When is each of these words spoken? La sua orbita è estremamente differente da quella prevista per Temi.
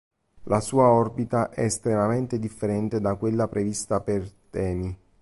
La 0.45 0.61
sua 0.61 0.89
orbita 0.89 1.51
è 1.51 1.61
estremamente 1.61 2.39
differente 2.39 2.99
da 2.99 3.13
quella 3.13 3.47
prevista 3.47 3.99
per 4.01 4.27
Temi. 4.49 4.97